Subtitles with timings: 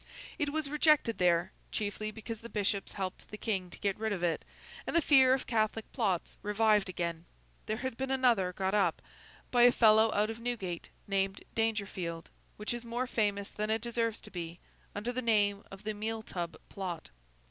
[0.39, 4.23] It was rejected there, chiefly because the bishops helped the King to get rid of
[4.23, 4.43] it;
[4.87, 7.25] and the fear of Catholic plots revived again.
[7.67, 9.03] There had been another got up,
[9.51, 14.19] by a fellow out of Newgate, named Dangerfield, which is more famous than it deserves
[14.21, 14.59] to be,
[14.95, 17.11] under the name of the Meal Tub Plot.